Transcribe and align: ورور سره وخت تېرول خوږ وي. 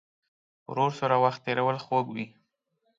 ورور 0.71 0.91
سره 0.99 1.15
وخت 1.23 1.39
تېرول 1.45 1.77
خوږ 1.85 2.05
وي. 2.15 2.25